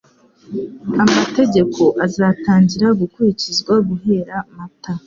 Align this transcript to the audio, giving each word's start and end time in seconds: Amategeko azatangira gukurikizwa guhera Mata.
Amategeko 1.03 1.81
azatangira 2.05 2.87
gukurikizwa 2.99 3.73
guhera 3.87 4.35
Mata. 4.55 4.93